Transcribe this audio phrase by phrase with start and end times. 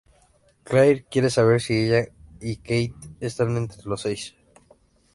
[0.63, 2.09] Claire quiere saber si ella
[2.41, 4.35] y Kate están entre los seis.